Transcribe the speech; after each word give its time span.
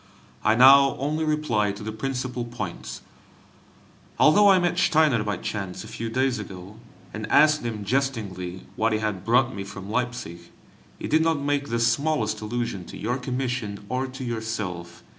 I 0.43 0.55
now 0.55 0.97
only 0.97 1.23
reply 1.23 1.71
to 1.73 1.83
the 1.83 1.91
principal 1.91 2.43
points. 2.43 3.03
Although 4.17 4.49
I 4.49 4.57
met 4.57 4.79
Steiner 4.79 5.23
by 5.23 5.37
chance 5.37 5.83
a 5.83 5.87
few 5.87 6.09
days 6.09 6.39
ago, 6.39 6.77
and 7.13 7.29
asked 7.31 7.61
him 7.61 7.85
jestingly 7.85 8.65
what 8.75 8.93
he 8.93 8.97
had 8.97 9.23
brought 9.23 9.53
me 9.53 9.63
from 9.63 9.91
Leipzig, 9.91 10.39
he 10.97 11.07
did 11.07 11.21
not 11.21 11.37
make 11.39 11.69
the 11.69 11.77
smallest 11.77 12.41
allusion 12.41 12.83
to 12.85 12.97
your 12.97 13.19
commission 13.19 13.85
or 13.89 14.07
to 14.07 14.23
yourself. 14.23 15.03